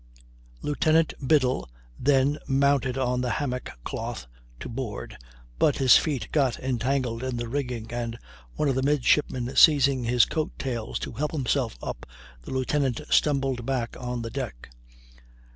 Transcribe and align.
Lieutenant 0.63 1.13
Biddle 1.27 1.69
then 1.99 2.39
mounted 2.47 2.97
on 2.97 3.21
the 3.21 3.29
hammock 3.37 3.69
cloth 3.83 4.25
to 4.59 4.67
board, 4.67 5.15
but 5.59 5.77
his 5.77 5.95
feet 5.95 6.27
got 6.31 6.57
entangled 6.57 7.21
in 7.23 7.37
the 7.37 7.47
rigging, 7.47 7.91
and 7.93 8.17
one 8.55 8.67
of 8.67 8.73
the 8.73 8.81
midshipmen 8.81 9.55
seizing 9.55 10.05
his 10.05 10.25
coat 10.25 10.53
tails 10.57 10.97
to 10.97 11.11
help 11.11 11.33
himself 11.33 11.77
up, 11.83 12.07
the 12.41 12.49
lieutenant 12.51 12.99
tumbled 13.21 13.63
back 13.63 13.95
on 13.95 14.23
the 14.23 14.31
deck. 14.31 14.69